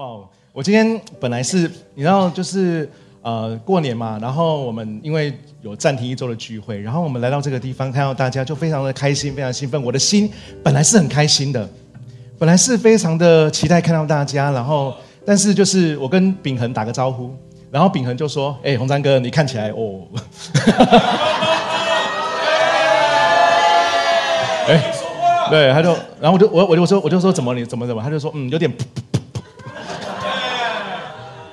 [0.00, 0.06] 哇，
[0.54, 5.30] 我今天本来是你知道就是呃过年嘛，然后我们因为
[5.60, 9.82] 有暂停一周的聚会，然后我们来到这个地方看到大家就非常的开心，非常兴奋。
[9.82, 10.32] 我的心
[10.62, 11.68] 本来是很开心的，
[12.38, 14.94] 本来是非常的期待看到大家，然后
[15.26, 17.30] 但是就是我跟秉恒打个招呼，
[17.70, 20.00] 然后秉恒就说：“哎，洪山哥，你看起来哦。
[24.66, 24.92] ”哎，
[25.50, 28.72] 对，他就，然后我就我我就说我就说怎么你怎么怎么，他就说嗯有点，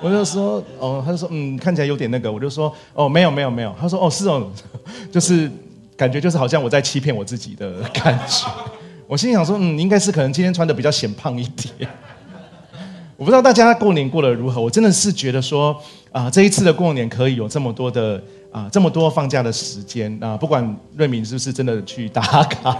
[0.01, 4.49] 我就说哦，他就说嗯看起来有点那个，我就说哦没有没有没有，他说哦是哦，
[5.11, 5.51] 就是
[5.95, 8.47] 感觉就是好像我在欺骗我自己的感觉，
[9.07, 11.89] 我心想说嗯应该是可能今天穿的比较显胖一点，
[13.17, 15.75] 我不知道大家过年过得如何，我真的是觉得说
[16.11, 18.21] 啊这一次的过年可以有这么多的。
[18.49, 20.17] 啊，这么多放假的时间。
[20.23, 22.75] 啊，不管瑞敏是不是真的去打卡，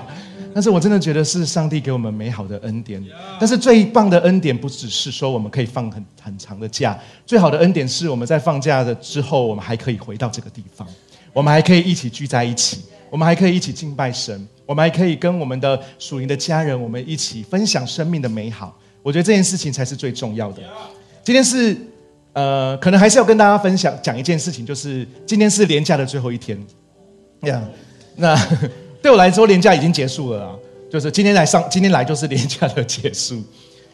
[0.54, 3.04] 但是我真的觉得是上帝给我们美好的恩典。
[3.40, 10.88] 但是最棒的恩典不只是说我们可以放很很长的假，最好的恩典是我们在放假的之后，我们还可以回到这个地方，
[11.34, 18.78] 我们还可以一起聚在一起，我们还可以一起敬拜神，我们还可以跟我们的属灵的家人，我们一起分享生命的美好。
[19.04, 20.62] 我觉得这件事情才是最重要的。
[21.24, 21.78] 今天是。
[22.34, 26.56] 呃，可能还是要跟大家分享讲一件事情，就是今天是连假的最后一天，
[27.42, 27.60] 呀，
[28.16, 28.36] 那
[29.08, 30.52] 对我来说，年假已经结束了啊，
[30.92, 33.42] 就是今天来上，今天来就是年假的结束，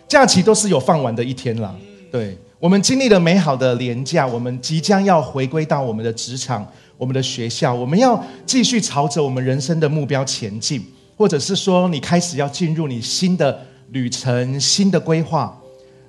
[0.07, 1.71] 假期都是有放完的一天啦。
[2.11, 10.83] 对我们经历了美好的年假，我们即将要回归到我们的职场、我们的学校，我们要继续朝着我们人生的目标前进，
[11.15, 15.55] 或者是说，你开始要进入你新的旅程、新的规划。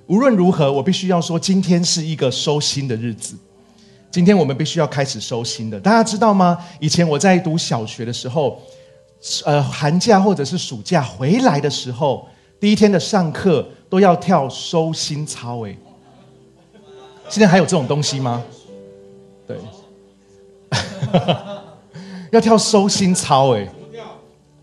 [0.07, 3.35] 无论如何，我必须要说，今天是一个收心的日子。
[4.09, 5.79] 今天我们必须要开始收心的。
[5.79, 6.57] 大家知道吗？
[6.79, 8.59] 以前我在读小学的时候，
[9.45, 12.27] 呃，寒假或者是暑假回来的时候，
[12.59, 15.65] 第一天的上课都要跳收心操。
[15.65, 15.75] 哎，
[17.27, 18.43] 现在还有这种东西吗？
[19.47, 19.57] 对，
[22.31, 23.55] 要跳收心操。
[23.55, 23.67] 哎，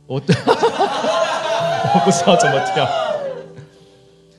[0.06, 2.88] 我，我不知道怎么跳。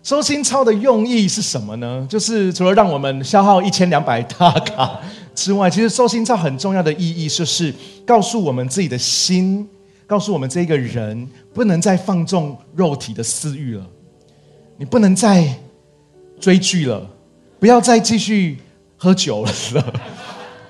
[0.04, 2.06] 收心操的用意是什么呢？
[2.10, 5.00] 就是除了让我们消耗一千两百大卡
[5.34, 7.74] 之外，其实收心操很重要的意义就是
[8.06, 9.66] 告诉我们自己的心，
[10.14, 13.84] 告诉我们这个人不能再放纵肉体的私欲了，
[14.78, 15.52] 你不能再
[16.40, 17.04] 追剧了，
[17.60, 18.60] 不要再继续
[18.96, 19.52] 喝酒了，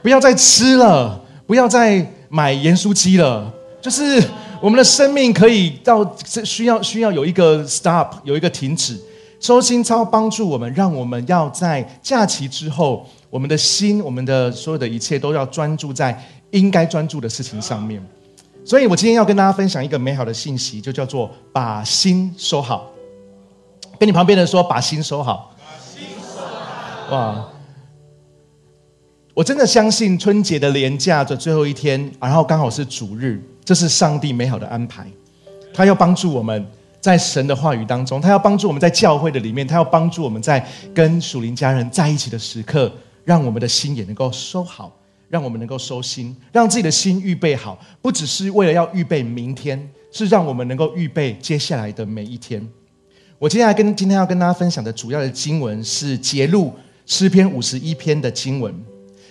[0.02, 4.24] 不要再吃了，不要再买盐酥鸡了，就是
[4.62, 8.98] 我们的生命可以到这需要需要有一个 stop，有一个停止。
[9.42, 16.18] 周心操帮助我们，让我们要在假期之后，我们的心，我们的所有的一切都要专注在
[16.52, 18.02] 应该专注的事情上面。
[18.66, 22.90] 所以我今天要跟大家分享一个美好的信息，就叫做把心收好。
[24.00, 25.56] 跟你旁边的人说，把心收好。
[25.58, 27.16] 把心收好。
[27.16, 27.50] 哇！
[29.34, 35.08] 我真的相信春节的连假的最后一天，然后刚好是主日，这是上帝美好的安排，
[35.74, 36.66] 他要帮助我们。
[37.02, 40.66] 在神的话语当中，他要帮助我们在教会的里面，他要帮助我们在
[40.96, 42.90] 跟属灵家人在一起的时刻，
[43.26, 44.90] 让我们的心也能够收好，
[45.34, 52.64] 让我们能够收心，让自己的心预备好，不只是为了要预备明天，是让我们能够预备接下来的每一天。
[53.40, 56.72] 我接下来跟今天要跟大家分享的主要的经文是揭露
[57.08, 58.72] 诗篇五十一篇的经文。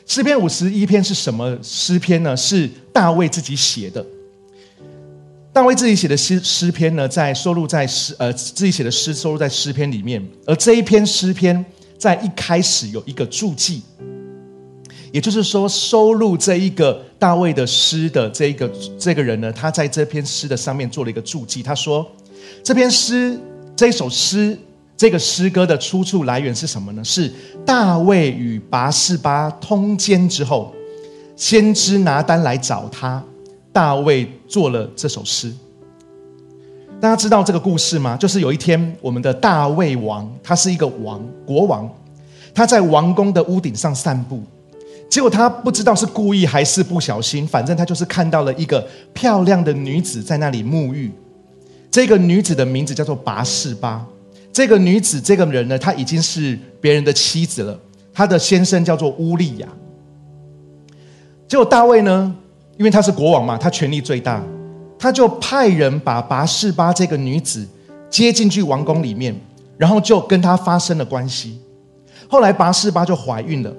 [0.04, 2.36] 诗篇五十一篇是什么诗篇呢？
[2.36, 4.04] 是大卫自己写的。
[5.52, 11.64] 大卫自己写的诗诗篇呢，在收录在诗呃自己写的诗收录在诗篇里面，而这一篇诗篇
[11.96, 13.82] 在一开始有一个注记，
[15.12, 18.68] 也就是说收录这一个大卫的诗的这一个
[18.98, 22.04] 这个人呢，他在这篇诗的上面做了一个注记，他说
[22.64, 23.38] 这篇诗
[23.76, 24.58] 这首诗
[24.96, 27.04] 这个诗歌的出处来源是什么呢？
[27.04, 27.32] 是
[27.64, 30.72] 大卫与拔示巴通奸之后，
[31.36, 33.22] 先知拿单来找他。
[33.72, 35.50] 大卫做了这首诗，
[37.00, 38.18] 大家知道这个故事吗？
[38.18, 41.90] 就是有一天，我们的大卫王，他是一个王国王，
[42.54, 44.42] 他在王宫的屋顶上散步，
[45.12, 48.82] 结果他不知道是故意还是不小心，反正他就是看到了一个
[49.12, 51.12] 漂亮的女子在那里沐浴。
[51.91, 54.06] 这个女子的名字叫做拔士巴。
[54.54, 57.78] 这个女子，这个人呢，她已经是别人的妻子了，
[58.14, 59.68] 她的先生叫做乌利亚。
[61.47, 62.34] 结果大卫呢？
[62.78, 64.42] 因为他是国王嘛，他权力最大，
[64.98, 67.68] 他就派人把拔士巴这个女子
[68.08, 69.38] 接进去王宫里面，
[69.76, 71.60] 然后就跟她发生了关系。
[72.26, 73.70] 后来拔士巴就怀孕了，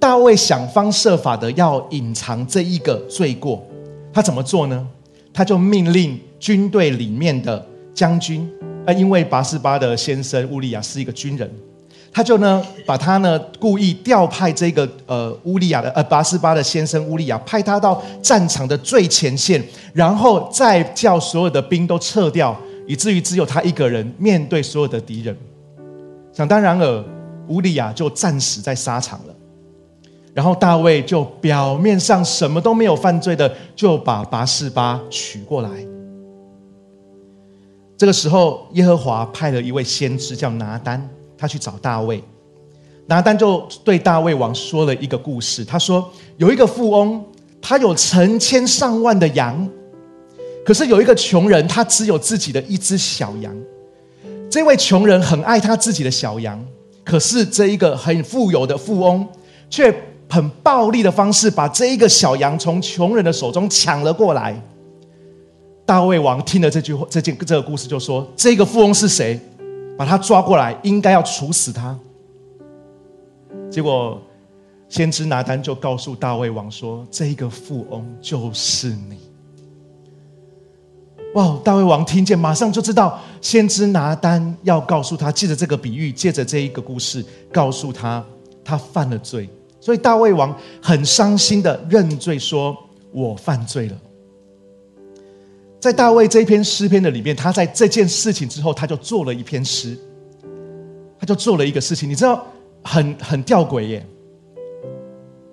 [0.00, 3.62] 大卫想方设法的要隐藏这一个罪过，
[4.10, 4.88] 他怎么做呢？
[5.30, 8.50] 他就命令军队里面的将军，
[8.86, 11.48] 呃，因为拔示巴的先生乌利亚是一个军人，
[12.10, 19.62] 他就呢把他呢故意调派这个呃乌利亚的呃八十巴的先生乌利亚，派他到战场的最前线，
[19.92, 25.36] 然后再叫所有的兵都撤掉，以至于只有他一个人面对所有的敌人。
[26.32, 27.04] 想当然尔，
[27.48, 29.34] 乌利亚就战死在沙场了。
[30.32, 35.68] 然后大卫就表面上什么都没有犯罪的，就把拔示巴娶过来。
[37.96, 41.06] 这个时候，耶和华派了一位先知叫拿丹，
[41.36, 42.22] 他去找大卫。
[43.06, 45.64] 拿丹就对大卫王说了一个故事。
[45.64, 47.22] 他说，有一个富翁，
[47.60, 49.68] 他有成千上万的羊，
[50.64, 53.52] 可是有一个穷人，他只有自己的一只小羊。
[54.48, 56.64] 这位穷人很爱他自己的小羊，
[57.04, 59.26] 可是这一个很富有的富翁
[59.68, 59.92] 却。
[60.30, 64.58] 很暴力的方式把这一个小羊从穷人的手中抢了过来。
[65.84, 69.40] 大卫王听了这句话，这件这个故事就说：“这个富翁是谁？
[69.98, 71.98] 把他抓过来，应该要处死他。”
[73.68, 74.22] 结果
[74.88, 79.18] 先知拿单就告诉大卫王说：“这个富翁就是你。”
[81.34, 81.58] 哇！
[81.64, 88.24] 大卫王听见，马上就知道先知拿单要告诉他，借着这个比喻，借着这一个故事，告诉他
[88.64, 89.48] 他犯了罪。
[89.80, 92.76] 所以大卫王很伤心的认罪，说
[93.12, 93.96] ：“我犯罪了。”
[95.80, 99.96] 在大卫这篇诗篇的里面，他在这件事情之后，他就做了一篇诗，
[101.18, 102.46] 他就做了一个事情，你知道，
[102.82, 104.06] 很很吊诡耶。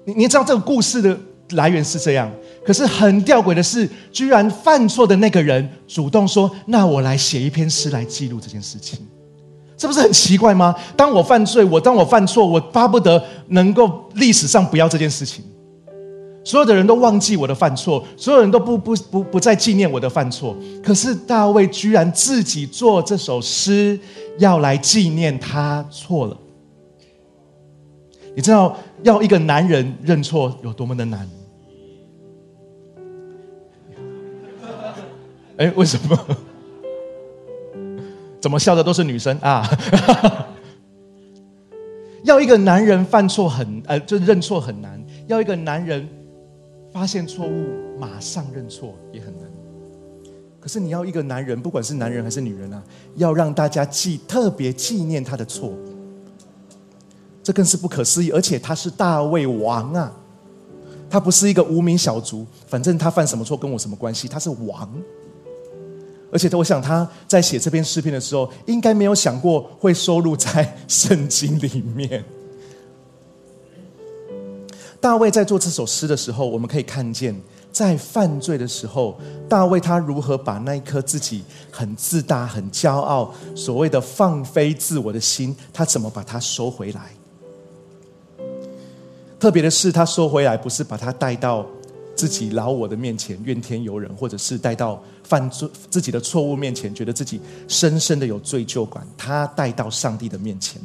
[0.04, 1.18] 你你知道这个故事的
[1.52, 2.30] 来源是这样，
[2.66, 9.00] 可是很吊诡的是，居然犯错的那个人主动说：“那我来写一篇诗来记录这件事情。”
[9.78, 10.76] 这不是很奇怪吗？
[10.96, 15.46] 当我犯罪，我当我犯错，我巴不得能够历史上不要这件事情，
[16.44, 20.58] 所有的人都忘记我的犯错，所有人都不不不不再纪念我的犯错。
[20.84, 24.00] 可是大卫居然自己做这首诗，
[24.40, 26.36] 要来纪念他错了。
[28.36, 31.30] 你知道要一个男人认错有多么的难？
[35.58, 36.18] 哎，为什么？
[38.40, 39.68] 怎么笑的都是女生啊！
[42.24, 46.08] 要一个男人犯错很呃，就认错很难；要一个男人
[46.92, 47.68] 发现错误
[48.00, 49.48] 马上认错也很难。
[50.60, 52.84] 可是你要一个男人，不管是男人还是女人啊，
[53.16, 55.72] 要让大家记特别纪念他的错，
[57.42, 58.32] 这更是不可思议。
[58.32, 60.12] 而且他是大卫王啊，
[61.10, 64.28] 他不是一个无名小卒，反正他犯什么错跟我什么关系？
[64.28, 64.90] 他是王。
[66.30, 72.24] 而且，我想他在写这篇诗篇的时候，应该没有想过会收录在圣经里面。
[75.00, 77.34] 大卫在做这首诗的时候，我们可以看见，
[77.72, 87.14] 在犯罪的时候，大卫他如何把那一颗自己很自大、很骄傲、所谓的放飞自我的心，他怎么把它收回来？
[89.40, 91.66] 特别的是，他收回来不是把他带到。
[92.18, 99.08] 自己老我的面前怨天尤人，或者是带到犯罪自己的错误面前，觉得自己深深的有罪疚感。
[99.16, 100.82] 他带到上帝的面前。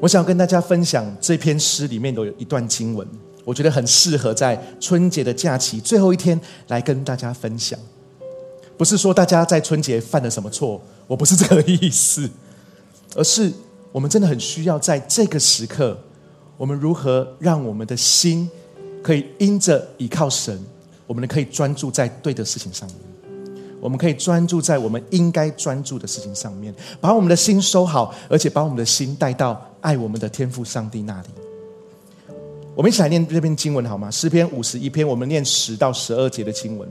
[0.00, 3.06] 我想跟大家分享这篇诗里面有一段经文，
[3.44, 7.78] 我觉得很适合在春节的假期最后一天来跟大家分享。
[8.78, 12.28] 不是说大家在春节犯了什么错，我不是这个意思，
[13.14, 13.52] 而是
[13.92, 15.96] 我们真的很需要在这个时刻，
[16.56, 18.50] 我们如何让我们的心。
[19.04, 20.58] 可以因着倚靠神，
[21.06, 22.98] 我们可以专注在对的事情上面。
[23.78, 31.28] 我们可以专注在我们应该专注的事情上面，把我们的心收好，而且把我们的心带到爱我们的天父上帝那里。
[32.74, 34.10] 我们一起来念这篇经文好吗？
[34.10, 36.88] 诗篇五十一篇，我们念十到十二节的经文。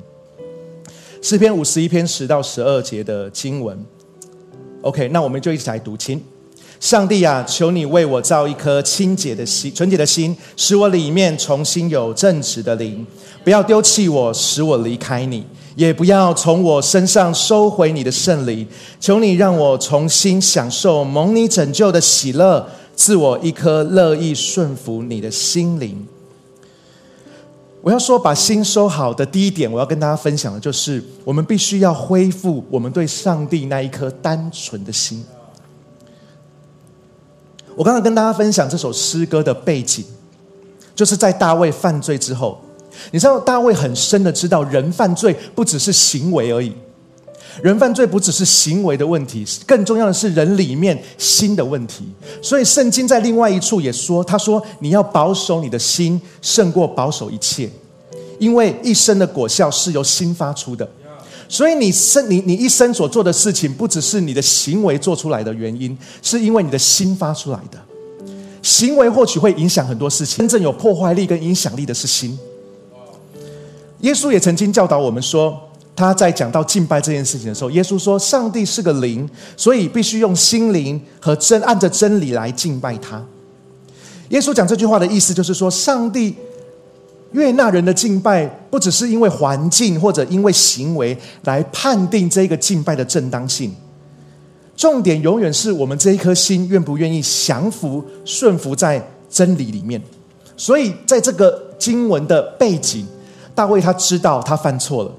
[1.19, 3.83] 诗篇五十一篇十到十二节的经文。
[4.83, 6.23] OK，那我们就一起来读，请。
[6.83, 13.07] 上帝啊，求你为我造一颗清洁的心、纯洁的心，使我里面重新有正直的灵。
[13.41, 15.43] 不要丢弃我，使我离开你；
[15.77, 18.67] 也不要从我身上收回你的圣灵。
[18.99, 26.05] 求你让我重新享受蒙你拯救的喜乐，赐我一颗乐意顺服你的心灵。
[27.81, 35.23] 我要说，把心收好的第一点，我要跟大家分享的就是，我们必须要恢复我们对上帝那一颗单纯的心。
[37.75, 40.03] 我刚刚跟大家分享这首诗歌的背景，
[40.95, 42.59] 就是在大卫犯罪之后，
[43.11, 46.71] 你知道大卫很深的知道，人犯罪不只是行为而已，
[47.61, 52.05] 人犯罪不只是行为的问题，更重要的是人里面心的问题。
[52.41, 57.69] 所以圣经在另外一处也说，他说你要保守你的心，胜过保守一切，
[58.39, 60.87] 因为一生的果效是由心发出的。
[61.53, 67.79] 所以你生你你一生所做的事情，不只是你的行为做出来的原因，是因为你的心发出来的。
[68.63, 72.35] 行为或许会影响很多事情，真正有破坏力跟影响力的是心。
[73.99, 75.55] 耶稣也曾经教导我们说，
[75.95, 83.23] 他在讲到敬拜这件事情的时候，耶稣说：“上帝是个灵，所以必须用心灵和真按着真理来敬拜他。”
[84.29, 86.35] 耶稣讲这句话的意思就是说，上帝
[87.33, 93.73] 悦纳人的敬拜，不只是因为环境或者因为行为来判定这个敬拜的正当性。
[94.75, 100.01] 重点永远是我们这一颗心愿不愿意降服、顺服在真理里面。
[100.55, 103.05] 所以，在这个经文的背景，
[103.53, 105.11] 大卫他知道他犯错了，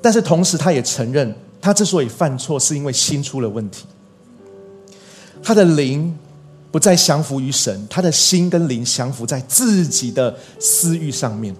[0.00, 3.84] 但是同时他也承认，他之所以犯错，是因为心出了问题。
[5.42, 6.14] 他的灵
[6.74, 11.54] 不再降服于神，他的心跟灵降服在自己的私欲上面。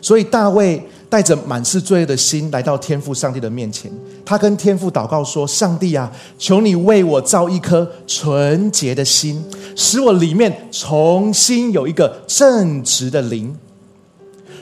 [0.00, 0.80] 所以，大卫。
[1.10, 3.90] 带着满是罪恶的心来到天父上帝的面前，
[4.26, 9.42] 他跟天父祷告说：“上帝啊，求你为我造一颗纯洁的心，
[9.74, 13.56] 使我里面重新有一个正直的灵。”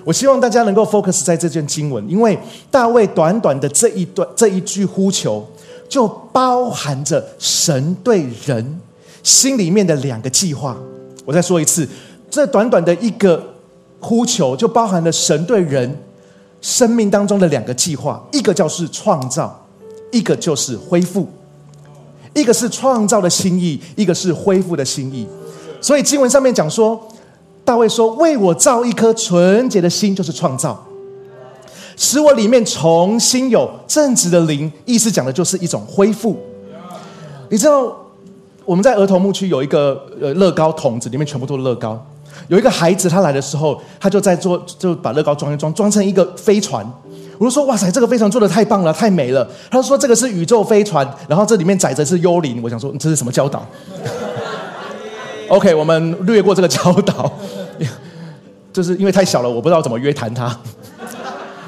[0.07, 2.39] 我希望大家能够 focus 在这卷经文，因为
[2.71, 5.45] 大卫短短的这一段这一句呼求，
[5.89, 8.81] 就包含着神对人
[9.27, 10.77] 心里面的两个计划。
[11.25, 11.87] 我再说一次，
[12.31, 13.45] 这短短的一个
[13.99, 15.93] 呼求，就包含了神对人。
[16.63, 19.67] 生命当中的两个计划，一个叫是创造，
[20.11, 21.29] 一个就是恢复。
[22.35, 25.27] 一个是创造的心意，一个是恢复的心意。
[25.81, 27.01] 所以经文上面讲说，
[27.65, 30.85] 大卫说：“为我造一颗纯洁的心，就是创造，
[31.97, 36.37] 使我里面重新有正直的灵。”意思讲的就是一种恢复。
[37.49, 37.95] 你知道
[38.67, 42.05] 我们在儿童牧区有一个呃乐高桶子，里面全部都是乐高。
[42.49, 46.85] 有一个孩子，他来的时候，他就在做，就把乐高装一装，装成一个飞船。
[47.39, 53.65] 我就说：“哇塞，这个飞船做的太棒了，太美了。”他说：“这个是宇宙飞船，然后这里面载着是幽灵。”我想说：“这是什么教导？”
[55.49, 57.31] OK，我们略过这个教导，
[58.73, 60.59] 就是因为太小了，我不知道怎么约谈他。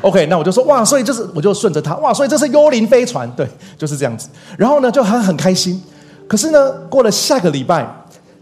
[0.01, 4.29] OK，那我就说：“哇，所以就是我就顺着他，哇，所以这是幽灵飞船，对，就是这样子。”
[4.59, 5.81] 然后呢，就他很开心。
[6.29, 7.93] 可是呢，过了下个礼拜。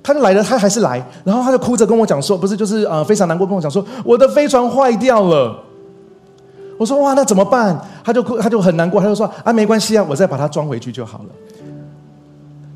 [0.02, 5.60] 他就来了，他还是来，然后他就哭着跟我讲说：“不是，就是呃，非常难过，跟我讲说我的飞船坏掉了。”
[6.78, 7.76] 我说：“哇，那怎么办？”
[8.06, 11.24] 他就哭，他就很难过，他就说：“啊，没关系啊，我再把它装回去就好了。”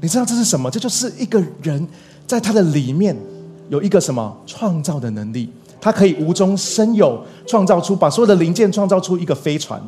[0.02, 0.68] 你知道这是什么？
[0.72, 1.86] 这就是一个人
[2.26, 3.16] 在他的里面
[3.68, 9.80] 有一个什么创造的能力，他可以无中生有，创造出把所有的零件创造出一个飞船。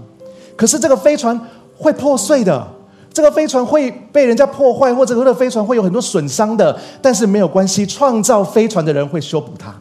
[0.54, 1.40] 可是这个飞船
[1.76, 2.64] 会破碎的。
[3.12, 9.74] 这个飞船会被人家破坏，或者这个飞船会有很多损伤的，但是没有关系，创造飞船的人会修补它，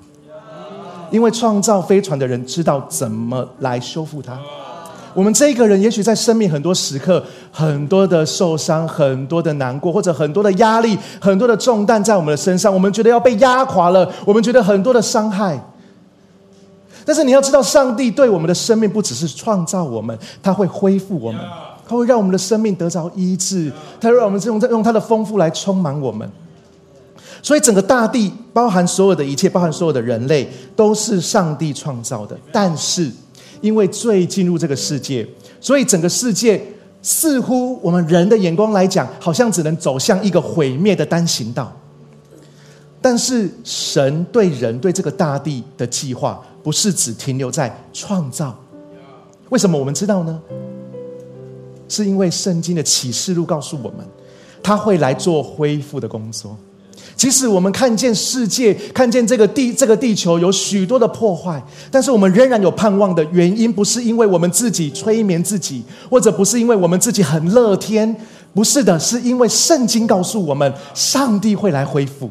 [1.09, 4.37] 因为创造飞船的人知道怎么来修复它。
[5.13, 7.21] 我们这一个人，也许在生命很多时刻，
[7.51, 15.57] 很多的受伤，很多的难过，或者很多的压力，很多的重担在我们的身上，我们觉得要被压垮了，我们觉得很多的伤害。
[17.03, 21.41] 但是你要知道，上帝对我们的生命不只是创造我们，他会恢复我们。
[21.91, 23.69] 它会让我们的生命得着医治，
[23.99, 26.29] 它让我们用用它的丰富来充满我们。
[27.43, 32.37] 所以整个大地，包含所有的一切，包含所有的人类，都是上帝创造的。
[32.49, 33.11] 但是
[33.59, 35.27] 因为罪进入这个世界，
[35.59, 36.63] 所以整个世界
[37.01, 41.69] 似乎我们人的眼光来讲，好像只能走向一个毁灭的单行道。
[43.01, 48.57] 但是神对人对这个大地的计划，不是只停留在创造。
[49.49, 50.39] 为什么我们知道呢？
[51.91, 53.97] 是因为圣经的启示录告诉我们，
[54.63, 56.55] 他会来做恢复的工作。
[57.17, 68.15] 即使我们看见世界、看见这个地、这个地球有许多的破坏，但是我们仍然有盼望的原因，不是因为我们自己催眠自己，或者不是因为我们自己很乐天，
[68.53, 72.29] 不是的，是因为圣经告诉我们，上帝会来恢复。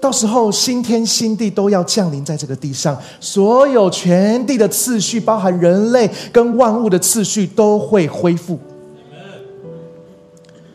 [0.00, 8.58] 到时候，新天新地都要降临在这个地上，所有全地的次序，包含人类跟万物的次序，都会恢复。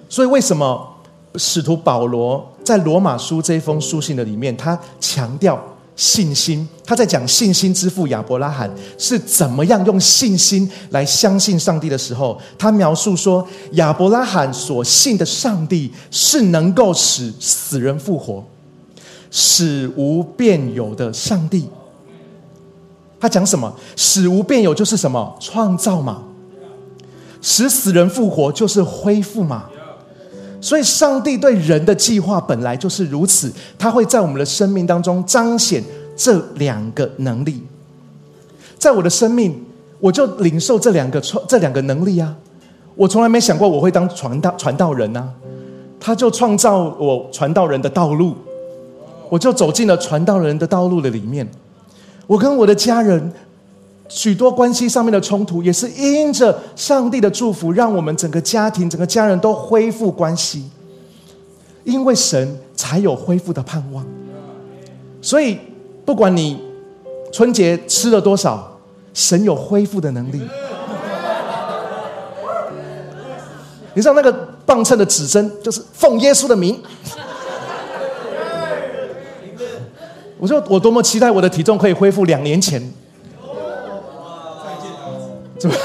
[0.08, 0.88] 所以，为什么
[1.36, 5.60] 使徒保罗在罗马书这一封书信的里面，他强调
[5.96, 6.67] 信心？
[6.86, 18.44] 他在讲信心之父亚伯拉罕是怎么样用信心来相信上帝的时候，他描述说，亚伯拉罕所信的上帝是能够使死人复活。
[19.38, 21.68] 使无变有的上帝，
[23.20, 23.75] 他讲什么？
[23.98, 25.36] 使无变有就是什么？
[25.42, 26.24] 创造嘛。
[27.42, 29.65] 使死人复活就是恢复嘛。
[30.62, 35.84] 所以，上帝对人的计划本来就是如此，他会在我们的生命当中彰显
[36.15, 37.62] 这两个能力。
[38.80, 39.62] 在我的生命，
[40.00, 42.34] 我就领受这两个创这两个能力啊！
[42.96, 45.27] 我从来没想过我会当传道传道人呐，
[46.00, 48.34] 他就创造我传道人的道路，
[49.29, 51.50] 我就走进了传道人的道路的里面。
[52.27, 53.32] 我跟我的家人
[54.08, 60.70] 许多关系上面的冲突，也是因着上帝的祝福，让我们整个家庭、整个家人都恢复关系。
[61.84, 64.03] 因为神才有恢复的盼望，
[65.22, 65.55] 所以
[66.03, 66.60] 不管你
[67.32, 68.75] 春节吃了多少，
[69.13, 70.41] 神有恢复的能力。
[73.94, 74.34] 你知道那个
[74.65, 76.82] 磅秤的指针，就是奉耶稣的名。
[80.45, 82.79] 我说我多么期待我的体重可以恢复两年前。
[85.57, 85.75] 怎么？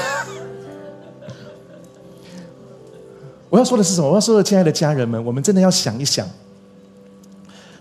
[3.49, 4.07] 我要说的是什么？
[4.07, 6.27] 我要说的，亲爱的家人们，我们真的要想一想，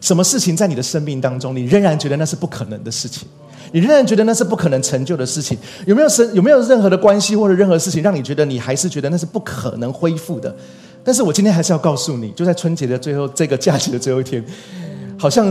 [0.00, 3.28] 什么事情在你的生命当中，你仍然觉得那是不可能的事情，
[3.72, 5.58] 你仍然觉得那是不可能成就的事情？
[5.84, 6.34] 有没有神？
[6.34, 10.56] 有没有任何的关系或者任何事情，让你觉得你还是觉得那是不可能恢复的？
[11.04, 14.42] 但是我今天还是要告诉你，就在春节的最后这个假期的最后一天，
[15.18, 15.46] 好像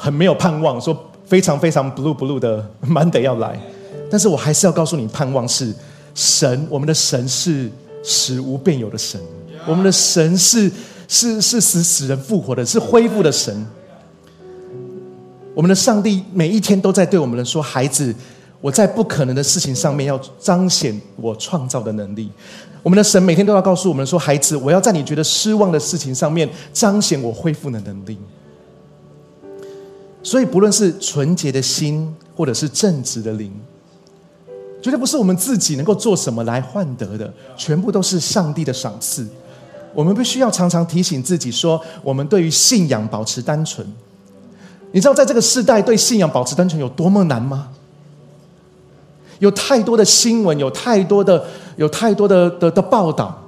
[0.00, 3.60] 很没有盼望，说非常非常 blue blue 的 Monday 要来，
[4.08, 5.74] 但是我还是要告诉你，盼望是
[6.14, 7.68] 神，我们的神是
[8.04, 9.20] 使无变有的神。
[9.66, 10.70] 我们的神是
[11.08, 13.66] 是是使死人复活的，是恢复的神。
[15.52, 18.14] 我们的上帝每一天都在对我们说：“孩子，
[18.60, 22.30] 我在不可能的事情上面要彰显我创造的能力。”
[22.84, 28.16] 我们的神每天都要告诉我们说：“孩子，我要在你觉得失望的事情上面彰显我恢复的能力。”
[30.22, 33.50] 所以，不论是纯洁的心，或者是正直的灵，
[34.82, 39.26] 绝对不是我们自己能够做什么来换得的，全部都是上帝的赏赐。
[39.94, 43.86] 我们必须要常常提醒自己说，我们对于信仰保持单纯。
[44.92, 47.68] 你知道，在这个时代，对信仰保持单纯有多么难吗？
[49.38, 51.44] 有太多的新闻，有太多的、
[51.76, 53.40] 有太多的的的报道，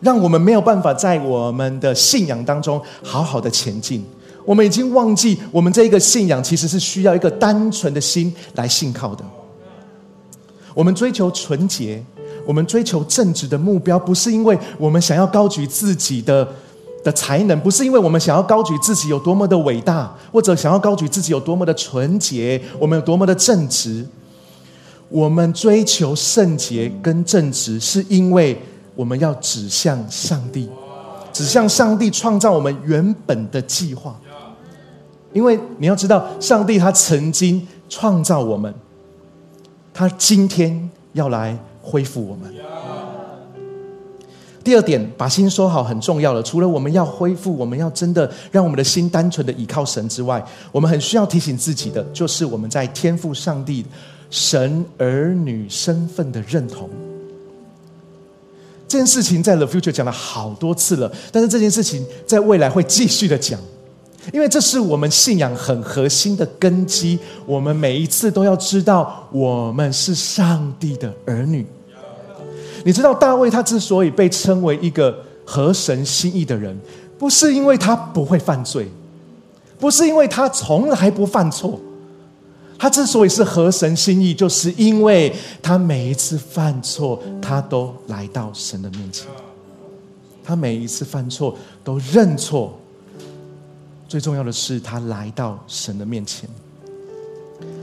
[0.00, 4.04] 让我们没有办法在我们的信仰当中好好的前进。
[4.48, 9.22] 我们已经忘记，我们这一个信仰其实是需要一个单纯的心来信靠的。
[10.72, 12.02] 我们追求纯洁。
[12.46, 16.48] 我们追求正直的目标，不是因为我们想要高举自己的
[17.04, 24.02] 的才能，不是因为我们想要高举自己有多么的伟大，或者想要高举自己有多么的纯洁，我们有多么的正直。
[25.10, 28.58] 我们追求圣洁跟正直，是因为
[28.94, 30.70] 我们要指向上帝，
[31.34, 34.18] 指向上帝创造我们原本的计划。
[35.32, 38.74] 因为你要知道，上帝他曾经创造我们，
[39.92, 41.58] 他今天要来。
[41.80, 42.52] 恢复我们。
[44.62, 46.42] 第二点，把心收好很重要了。
[46.42, 53.86] 除了我们要恢复，我们要真的让我们的心单纯的倚靠神之外，我们很需要提醒自己的，就是我们在天赋上帝
[54.28, 56.90] 神儿女身份的认同。
[58.86, 63.58] 这件事情在 The Future 讲了好多次了，但是这件事情在未来会继续的讲。
[64.32, 71.66] 因为这是我们信仰很核心的根基，我们每一次都要知道，我们是上帝的儿女。
[72.84, 76.78] 你知道大卫他之所以被称为一个合神心意的人，
[77.18, 78.88] 不是因为他不会犯罪，
[79.78, 81.80] 不是因为他从来不犯错，
[82.78, 89.26] 他之所以是合神心意，就是因为他每一次犯错，他都来到神的面前，
[90.44, 92.78] 他每一次犯错都认错。
[94.08, 96.48] 最重要的是，他来到神的面前，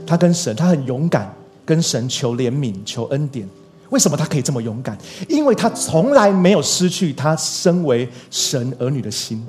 [0.04, 1.32] 他跟神，他很勇敢，
[1.64, 3.48] 跟神求怜悯、求恩典。
[3.90, 4.98] 为什么他可以这么勇敢？
[5.28, 9.46] 因为他从来没有失去他身为神儿女的心，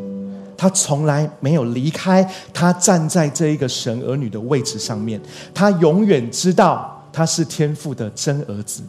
[0.55, 5.19] 他从来没有离开他站在这一个神儿女的位置上面。
[5.55, 8.83] 他永远知道他是天父的真儿子。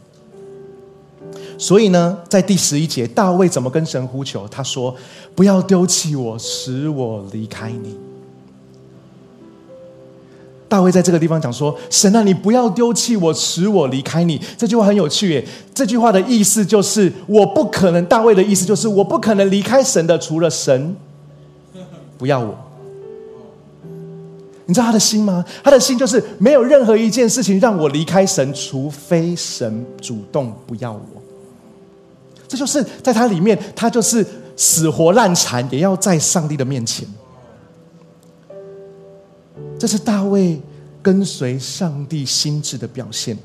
[1.58, 4.46] 所以呢，在第十一节，大卫怎么跟神呼求？
[4.48, 4.94] 他说
[5.34, 7.96] ：“不要丢弃我，使我离开你。”
[10.68, 15.44] 大卫在这个地方讲说：“神啊，你不要丢弃我，使我离开你。”这句话很有趣耶。
[15.74, 18.04] 这句话的意思就是，我不可能。
[18.06, 20.94] 大卫的意思就是，我不可能离开神的，除了神
[22.16, 22.56] 不要我。
[24.66, 25.44] 你知道他的心吗？
[25.64, 31.17] 他的心就是没有任何一件事情让我离开神，除非神主动不要我。
[32.48, 37.06] 这就是在他里面，他就是死活烂缠，也要在上帝的面前。
[39.78, 40.60] 这是大卫
[41.00, 43.36] 跟随上帝心智的表现。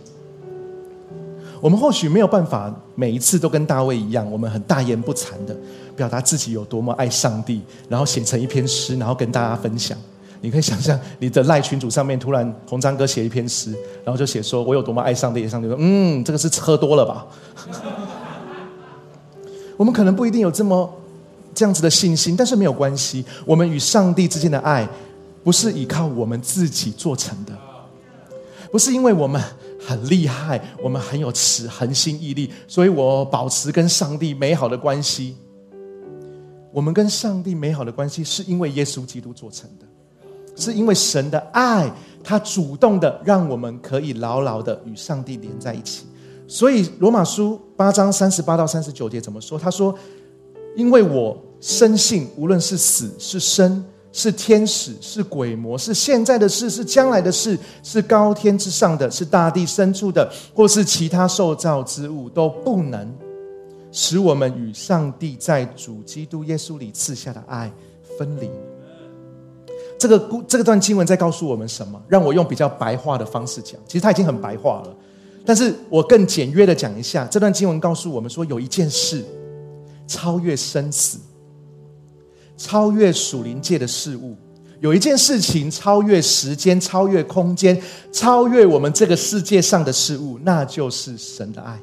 [1.61, 5.55] 我们或许没有办法每一次都跟大卫一样，我们很大言不惭的
[5.95, 9.97] 表达自己有多么爱上帝，然后写成一篇诗，然后跟大家分享。
[10.41, 13.71] 你可以想象你的赖群主上面突然红章哥写一篇诗，
[14.03, 17.25] 然后就写说我有多么爱上帝，上帝说嗯，这个是喝多了吧？
[19.77, 20.91] 我们可能不一定有这么
[21.53, 24.88] 这样子的信心，但是没有关系，我们与上帝之间的爱
[25.43, 27.53] 不是依靠我们自己做成的，
[28.71, 29.41] 不是因为我们。
[29.86, 35.36] 很厉害，我们很有持恒心毅力，所以我保持跟上帝美好的关系。
[36.71, 39.86] 我们跟上帝美好的关系，是因为耶稣基督做成的，
[40.55, 41.91] 是因为神的爱，
[42.23, 46.05] 他主动的让我们可以牢牢的与上帝连在一起。
[46.53, 49.57] 所以罗马书八章三十八到三十九节怎么说？
[49.57, 49.97] 他说
[50.77, 53.83] ：“因为我深信，无论是死是生。”
[54.15, 63.11] 是天使，是鬼魔，是现在的事，是将来的事，是高天之上的，是大地深处的，或是其他受造之物，都不能
[63.91, 67.71] 使我们与上帝在主基督耶稣里赐下的爱
[68.15, 68.47] 分离。
[69.97, 71.99] 这个故这个段经文在告诉我们什么？
[72.07, 74.95] 让我用比较白话的方式讲，其实它已经很白话了，
[75.45, 77.25] 但是我更简约的讲一下。
[77.25, 79.23] 这段经文告诉我们说，有一件事
[80.08, 81.19] 超越生死。
[82.56, 84.36] 超越属灵界的事物，
[84.79, 91.79] 有一件事情超越时间、超越空间、超越我们这个世界上的事物，那就是神的爱。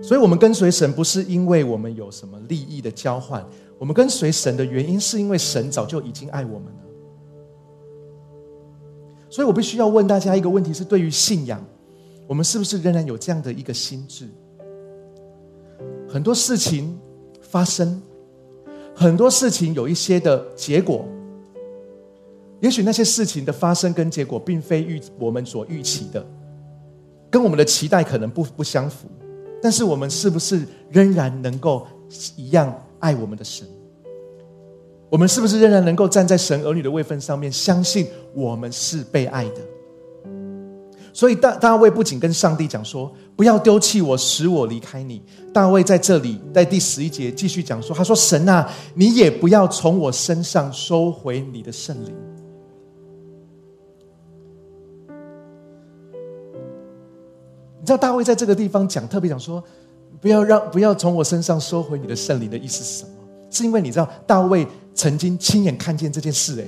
[0.00, 3.44] 所以，我们跟随神不是因为我们有什么利益的交换，
[3.78, 6.83] 我们跟随神的原因是因为神早就已经爱我们了。
[9.34, 11.60] 所以我必须要问大家一个问题：是对于信仰，
[12.28, 14.28] 我们是不是仍然有这样的一个心智？
[16.08, 16.96] 很多事情。
[17.54, 18.02] 发生
[18.96, 21.04] 很多事情，有一些的结果。
[22.60, 26.26] 也许那些事情的发生跟结果，并非预我们所预期的，
[27.30, 29.06] 跟我们的期待可能不不相符。
[29.62, 31.86] 但是，我们是不是仍然能够
[32.34, 33.64] 一样爱我们的神？
[35.14, 39.60] 我们是不是仍然能够站在神儿女的位分上面，相信我们是被爱的？
[41.12, 45.22] 所以大大卫不仅跟上帝讲说：“不要丢弃我，使我离开你。”
[45.54, 52.12] 大卫在这里在第十一节继续讲说：“他说神啊，你也不要从我身上收回你的圣灵。”
[57.78, 59.62] 你知道大卫在这个地方讲特别讲说
[60.20, 63.13] ：“不要让不要从我身上收回你的圣灵”的意思是什么？
[63.54, 66.60] 是因为你知道大卫曾经亲眼看见这件事。
[66.60, 66.66] 哎，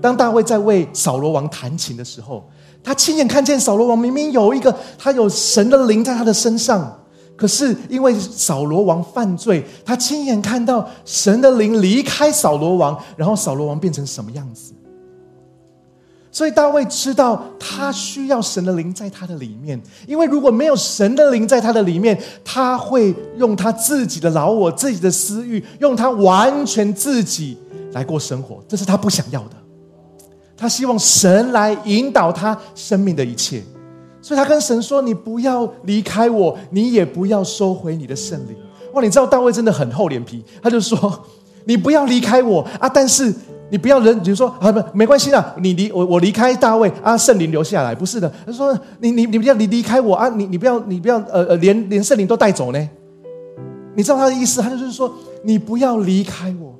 [0.00, 2.48] 当大卫在为扫罗王弹琴的时候。
[2.84, 7.00] 他亲眼看见扫罗王明明有一个他有神的灵在他的身上，
[7.36, 14.72] 可是因为扫罗王犯罪，他亲眼看到神的灵离开扫罗王，然后扫罗王变成什么样子。
[16.34, 27.58] 所以大卫知道他需要神的灵在他的里面，因为如果没有神的灵在他的里面，他会用他自己的老我、自己的私欲，用他完全自己
[27.92, 29.56] 来过生活，这是他不想要的。
[30.56, 33.62] 他希望神来引导他生命的一切，
[34.22, 38.56] 所以他跟神说：“你不要离开我，你也不要收回你的圣灵。”
[38.94, 41.24] 哇，你知道大卫真的很厚脸皮，他就说
[41.66, 43.34] ：“你不要离开我啊，但是
[43.72, 52.90] 你不要人，比如说啊，不，没关系啦，你离我，我离开大卫啊，圣灵留下来，不是的。”他说：“你你你不要你离开我啊，你你不要你不要呃呃，连连圣灵都带走呢？
[53.96, 54.60] 你知道他的意思？
[54.60, 55.10] 他就是说，
[55.42, 56.78] 你不要离开我，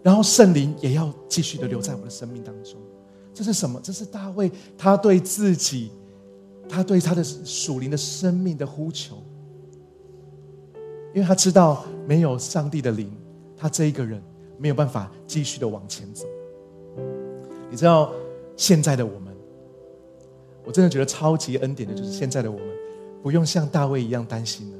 [0.00, 2.74] 然后圣灵也要继续的留在我的生命当中。”
[3.34, 3.80] 这是什么？
[3.82, 5.90] 这是大卫他对自己，
[6.68, 9.16] 他对他的属灵的生命的呼求，
[11.12, 13.10] 因为他知道没有上帝的灵，
[13.56, 14.22] 他这一个人
[14.58, 16.24] 没有办法继续的往前走。
[17.70, 18.10] 你知道
[18.56, 19.34] 现在的我们，
[20.64, 22.66] 我真的觉得超级恩典的，就是现在的我们
[23.22, 24.78] 不用像大卫一样担心了。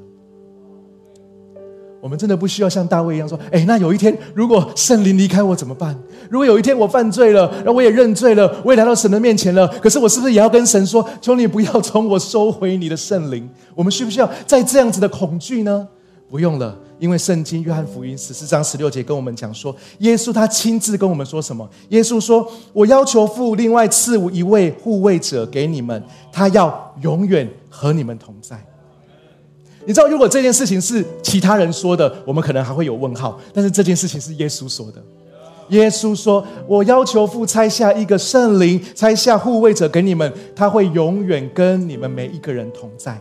[1.99, 5.99] 我们真的不需要像大卫一样说：“哎，那有一天如果圣灵离开我怎么办？
[6.29, 13.49] 如果有一天我犯罪了，然后我也认罪了，我也来到神的面前了，可是我是不是也要跟神说：求你不要从我收回你的圣灵？
[13.73, 15.87] 我们需不需要在这样子的恐惧呢？
[16.29, 21.67] 不用了，因为圣经约翰福音十四章十六节跟我们讲说，耶稣他亲自跟我们说什么？
[21.89, 28.61] 耶稣说：我要求父另外赐一位护卫者给你们，他要永远和你们同在。”
[29.87, 33.39] 你知道，如果这件事情是其他人说的，我们可能还会有问号。
[33.53, 35.01] 但是这件事情是耶稣说的。
[35.69, 43.17] 耶稣说：“我要求父拆下一个圣灵，拆下护卫者给你们，他会永远跟你们每一个人同在。”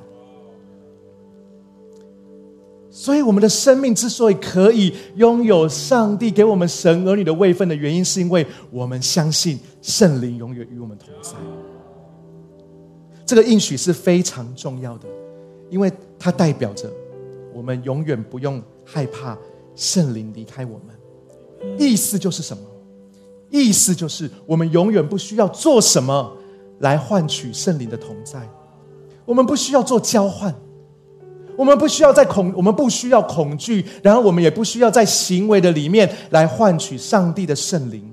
[2.98, 11.32] 所以，我们的生命之所以可以拥有上帝给我们神儿女的位分的原因，是因为我们相信圣灵永远与我们同在。
[13.26, 15.06] 这个应许是非常重要的。
[15.68, 16.90] 因为它代表着
[17.52, 19.36] 我们永远不用害怕
[19.74, 22.62] 圣灵离开我们，意思就是什么？
[23.50, 26.34] 意思就是我们永远不需要做什么
[26.78, 28.48] 来换取圣灵的同在，
[29.26, 30.54] 我们不需要做交换，
[31.56, 38.12] 我们不需要在恐，我们不需要恐惧，然后我们也不需要在行为的里面来换取上帝的圣灵。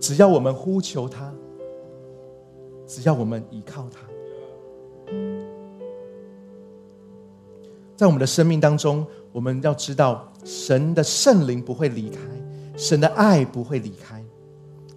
[0.00, 1.32] 只要我们呼求他，
[2.86, 4.00] 只要我们依靠他。
[7.96, 12.18] 在我们的生命当中，我们要知道，神的圣灵不会离开，
[12.76, 14.20] 神的爱不会离开，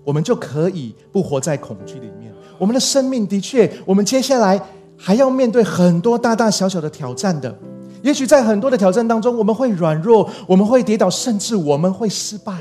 [0.04, 2.34] 我们就可以不活在恐惧里面。
[2.58, 4.60] 我们的生命的确，我们接下来
[4.98, 7.58] 还要面对很多大大小小的挑战的。
[8.02, 12.60] 也许在很多的挑战当中，我们会软弱，我们会跌倒，甚至我们会失败。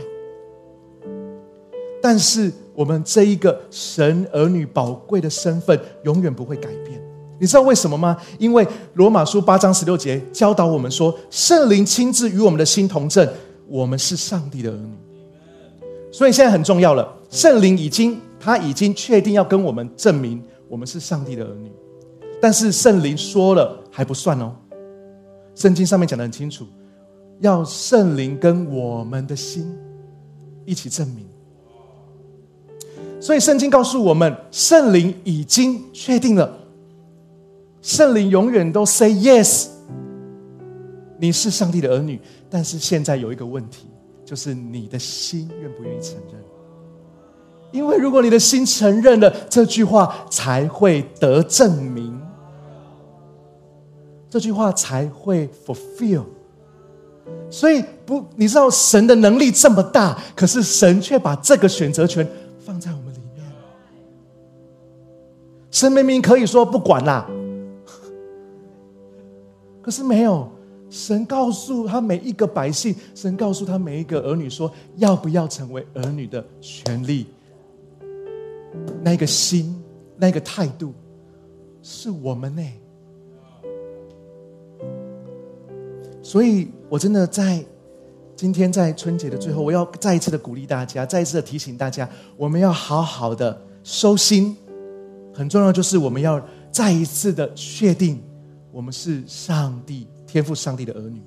[2.00, 7.00] 但是，我们这一个神儿女宝贵的身份，永远不会改变。
[7.38, 8.16] 你知道为什么吗？
[8.38, 13.28] 因为罗马书八章十六节教导我们说，圣灵亲自与我们的心同证，
[13.68, 14.92] 我们是上帝的儿女。
[16.12, 21.70] 所以现在很重要了，圣灵已经他已经确定要跟我们证明我们是上帝的儿女。
[22.44, 24.54] 但是圣灵说了还不算哦，
[25.54, 26.66] 圣经上面讲的很清楚，
[27.40, 29.74] 要圣灵跟我们的心
[30.66, 31.26] 一起证明。
[33.18, 36.54] 所以圣经告诉我们，圣灵已经确定了。
[37.80, 39.68] 圣灵永远都 say yes，
[41.18, 42.20] 你是上帝的儿女。
[42.50, 43.87] 但是现在有一个问题，
[44.22, 46.38] 就是你的心愿不愿意承认？
[47.72, 52.20] 因为如果你的心承认了这句话，才会得证明，
[54.34, 56.24] 这句话才会 fulfill。
[57.48, 63.46] 所以不，你知道神的能力这么大，可是神却把这个选择权放在我们里面。
[65.70, 67.30] 神明明可以说不管啦。
[69.80, 70.50] 可是没有，
[70.90, 77.28] 神告诉他每一个百姓，神告诉他每一个儿女说，要不要成为儿女的权利，
[79.00, 79.80] 那个心，
[80.16, 80.92] 那个态度，
[81.84, 82.62] 是我们呢。
[86.24, 87.62] 所以我真的在
[88.34, 94.56] 今天在春节的最后，我要再一次的鼓励大家，再一次的提醒大家，我们要好好的收心。
[95.34, 98.20] 很重要就是我们要再一次的确定。
[98.72, 101.22] 我们是上帝天赋上帝的儿女，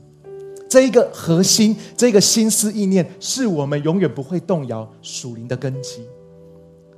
[0.70, 6.02] 这一个核心，这个心思意念，是我们永远不会动摇属灵的根基。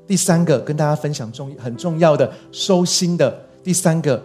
[0.07, 4.19] 第三个跟大家分享重很重要的收心的第三个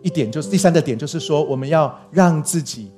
[0.00, 2.90] 一点，就是第三个点，就是说我们要让自己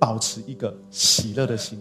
[0.00, 1.80] 保持一个喜乐的心。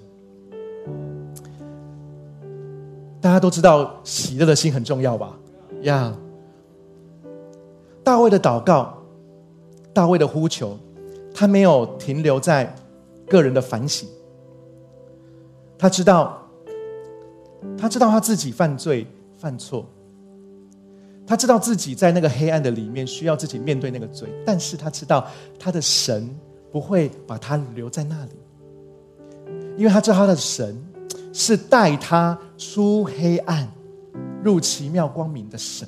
[3.19, 5.36] 大家都知道喜乐的心很重要吧？
[5.82, 6.15] 呀，
[8.03, 8.95] 大卫的祷告。
[9.91, 10.77] 大卫的呼求，
[11.34, 12.73] 他没有停留在
[13.27, 14.08] 个人的反省。
[15.77, 16.47] 他知道，
[17.77, 19.05] 他知道他自己犯罪
[19.36, 19.84] 犯错，
[21.25, 25.27] 他知道自己在那个黑暗的里面需要自己面对那个罪，但是他知道
[25.58, 26.34] 他的神
[26.71, 28.32] 不会把他留在那里，
[29.77, 30.77] 因为他知道他的神
[31.34, 33.67] 是带他出黑暗
[34.43, 35.88] 入奇妙光明的神。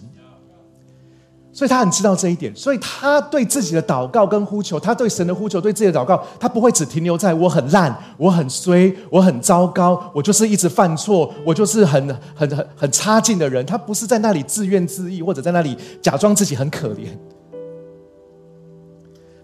[1.53, 13.65] 所以他很知道这一点，所以他对自己的祷告跟呼求，他对神的呼求，对自己的祷告，他不会只停留在我很烂，我很衰，我很糟糕，我就是一直犯错，我就是很很很很差劲的人。
[13.65, 17.09] 他不是在那里自怨自艾，或者在那里假装自己很可怜。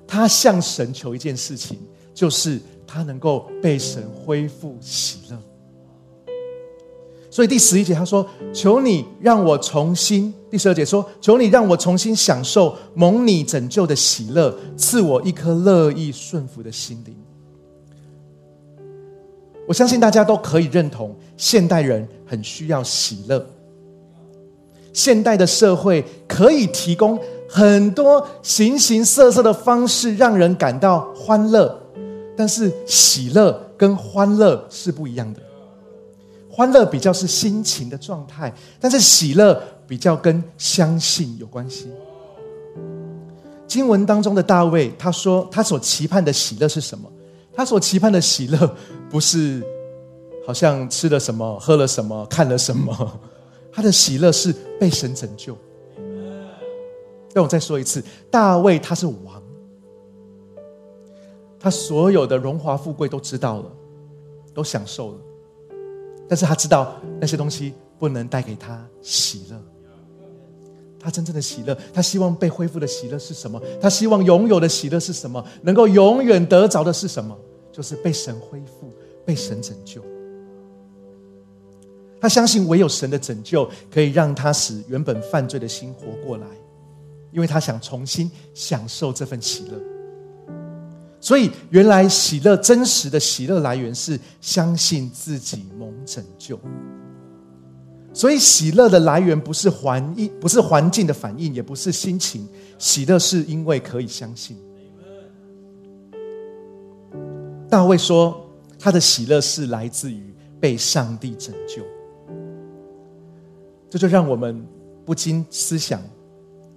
[0.08, 1.78] 他向神求一件事情，
[2.14, 5.38] 就是他能够被神恢复喜乐。
[7.30, 17.16] 所以第十一节他说：“求你让我重新。”第十二节说：“求你让我重新享受蒙你拯救的喜乐，赐我一颗乐意顺服的心灵。”
[19.68, 23.46] 我相信大家都可以认同，现代人很需要喜乐。
[24.94, 31.82] 现代的社会可以提供很多形形色色的方式让人感到欢乐，
[32.36, 35.42] 但是喜乐跟欢乐是不一样的。
[36.50, 41.88] 欢乐比较是心情的状态，但是喜乐比较跟相信有关系。
[43.68, 47.08] 经文当中的大卫他说，他所期盼的喜乐是什么？
[47.54, 48.76] 他所期盼的喜乐
[49.10, 49.64] 不是
[50.46, 53.20] 好像吃了什么、喝了什么、看了什么，
[53.72, 55.56] 他的喜乐是被神拯救。
[57.34, 59.42] 让我再说一次，大卫他是王，
[61.60, 63.72] 他所有的荣华富贵都知道了，
[64.54, 65.18] 都享受了。
[66.28, 69.58] 但是他知道那些东西不能带给他喜乐。
[71.00, 73.62] 他真正的喜乐，他希望被恢复的喜乐是什么？
[73.80, 75.42] 他希望拥有的喜乐是什么？
[75.62, 77.38] 能够永远得着的是什么？
[77.72, 78.92] 就是被神恢复，
[79.24, 80.02] 被神拯救。
[82.20, 86.48] 他相信唯有神的拯救可以让他使原本犯罪的心活过来，
[87.32, 89.80] 因为他想重新享受这份喜乐。
[91.20, 96.60] 所以，原来喜乐真实的喜乐来源是相信自己蒙拯救。
[98.14, 102.48] 所以，喜乐的来源不是环境，不是环境的反应，也不是心情。
[102.78, 104.58] 喜乐是因为可以相信。
[107.68, 108.40] 大卫说，
[108.80, 111.84] 他的喜乐是来自于被上帝拯救。
[113.90, 114.66] 这就让我们
[115.04, 116.02] 不禁思想：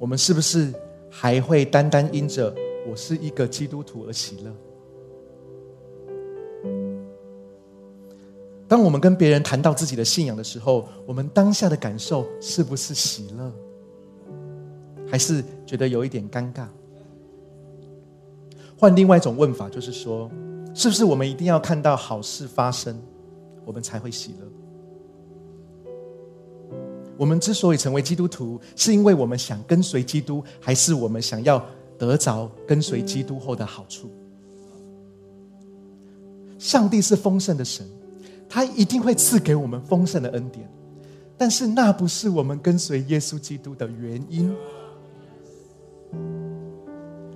[0.01, 0.73] 我们是不是
[1.11, 2.55] 还会单单因着
[2.89, 4.51] 我是一个基督徒而喜乐？
[8.67, 13.53] 当我们跟别人谈到自己的信仰的时候，我们当下的感受是不是喜乐，
[15.07, 16.67] 还是觉得有一点尴尬？
[18.79, 20.31] 换另外一种问法，就是说，
[20.75, 22.99] 是不是我们一定要看到好事发生，
[23.67, 24.47] 我们才会喜乐？
[27.21, 31.63] 我们之所以成为基督徒，是因为我们想跟随基督，还是我们想要
[31.99, 34.11] 得着跟随基督后的好处？
[36.59, 37.87] 上帝是丰盛的神，
[38.49, 40.67] 他一定会赐给我们丰盛的恩典，
[41.37, 44.57] 但是那不是我们跟随耶稣基督的原因。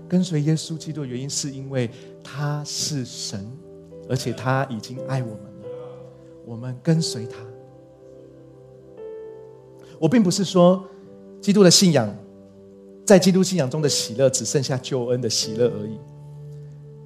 [0.08, 1.90] 跟随耶稣基督的原因，是因为
[2.22, 3.46] 他是神，
[4.08, 5.68] 而且他已经爱我们了，
[6.46, 7.36] 我们跟随他。
[9.98, 10.84] 我并不是说，
[11.40, 12.14] 基督的信仰，
[13.06, 15.98] 在基督信仰中的喜乐只剩下救恩的喜乐而已。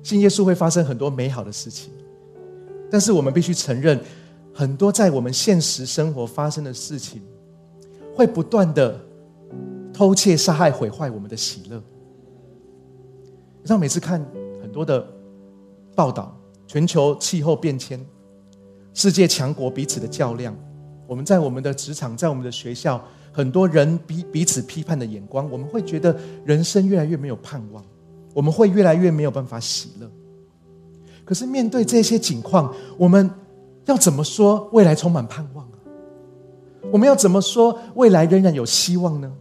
[0.02, 1.92] 信耶稣会发生很多美好的事情，
[2.90, 4.00] 但是我们必须承认，
[4.54, 7.20] 很多在我们现实生活发生的事情，
[8.14, 8.98] 会不断的
[9.92, 11.82] 偷窃、杀害、毁坏我们的喜乐。
[13.60, 14.24] 你知道，每次看
[14.62, 15.06] 很多的
[15.94, 18.00] 报道，全球气候变迁，
[18.94, 20.56] 世界强国彼此的较量。
[21.08, 27.82] 我们在我们的职场，在我们的学校，很多人彼彼此批判的眼光，我们会觉得人生越来越没有盼望，
[28.34, 30.06] 我们会越来越没有办法喜乐。
[31.24, 33.30] 可是面对这些景况，我们
[33.86, 35.78] 要怎么说未来充满盼望啊？
[36.92, 39.32] 我们要怎么说未来仍然有希望呢？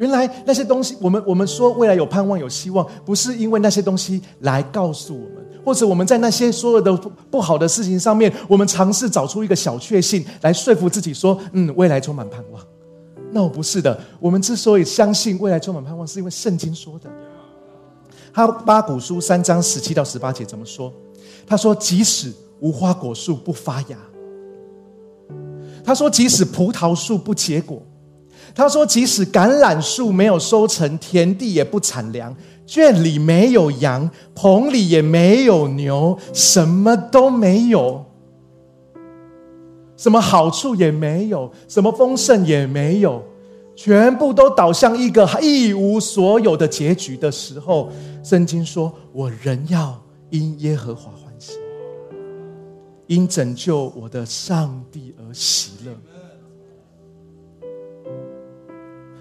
[0.00, 5.46] 原来那些东西，我们我们说未来有盼望、有希望，不是因为那些东西来告诉我们。
[5.62, 6.90] 或者我们在那些所有的
[7.30, 12.62] 不好的事情上面，我们尝试找出一个小确幸来说服自己说：“嗯，未来充满盼望。”
[13.30, 14.00] 那我不是的。
[14.18, 17.10] 我们之所以相信未来充满盼望，是因为圣经说的。
[18.32, 20.90] 他八古书三章十七到十八节怎么说？
[21.46, 23.98] 他说：“即使无花果树不发芽，
[25.84, 27.82] 他说即使葡萄树不结果，
[28.54, 32.34] 他说即使橄榄树没有收成，田地也不产粮。”
[32.70, 38.06] 圈里没有羊，棚里也没有牛，什么都没有，
[39.96, 43.20] 什么好处也没有，什么丰盛也没有，
[43.74, 47.90] 全部都导向一个一无所有的结局的时候，
[48.22, 51.54] 圣经说：“我仍要因耶和华欢喜，
[53.08, 55.92] 因拯救我的上帝而喜乐。”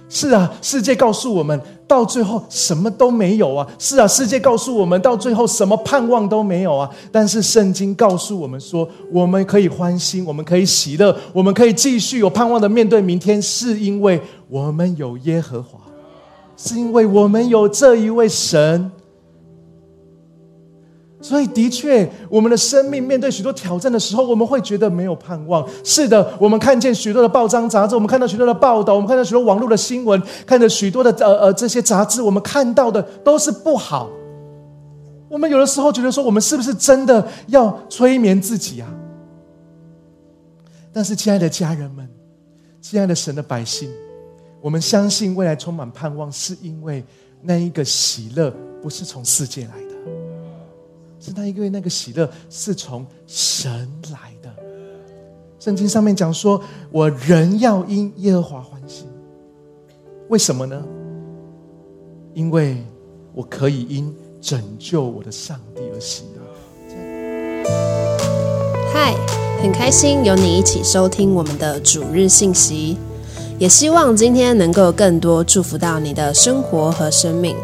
[0.10, 3.68] 是啊，世界告诉我们，到最后什么都没有啊！
[3.78, 6.90] 是啊，世界告诉我们，到最后什么盼望都没有啊！
[7.12, 14.20] 但是圣经告诉我们说，我们可以欢心，我们可以喜乐，我们可以继续有盼望的面对明天，是因为
[14.50, 15.80] 我们有耶和华，
[16.58, 18.92] 是因为我们有这一位神。
[21.22, 25.68] 所以，的确，我们的生命面对许多挑战的时候，我们会觉得没有盼望。
[25.84, 34.10] 是的，我们看见许多的报章杂志，我们看到许多的报道，我们看到许多网络的新闻，看着许多的呃呃这些杂志，我们看到的都是不好。
[35.28, 38.90] 我们有的时候觉得说，我们是不是真的要催眠自己啊？
[40.94, 42.10] 但是，亲爱的家人们，
[42.82, 43.90] 亲爱的神的百姓，
[44.62, 47.04] 我们相信未来充满盼望，是因为
[47.42, 48.52] 那一个喜乐
[48.82, 49.89] 不是从世界来的。
[51.20, 54.50] 是那因为那个喜乐是从神来的。
[55.60, 59.06] 圣经上面讲说：“我仍要因耶和华欢喜。”
[60.30, 60.82] 为什么呢？
[62.34, 62.78] 因为
[63.34, 66.42] 我可以因拯救我的上帝而喜乐。
[68.94, 69.14] 嗨，
[69.62, 72.98] 很开心有你一起收听我们的主日信息，
[73.58, 77.56] 也希望今天能够更多祝福到你的生活和生命。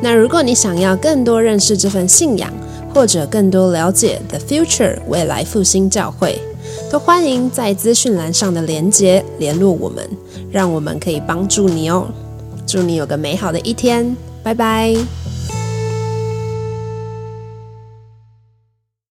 [0.00, 2.52] 那如果你想要更多认识这份信仰，
[2.96, 6.40] 或者更多了解 The Future 未来复兴教会，
[6.90, 10.08] 都欢迎在资讯栏上的连接联络我们，
[10.50, 12.06] 让我们可以帮助你哦。
[12.66, 14.96] 祝你有个美好的一天，拜拜。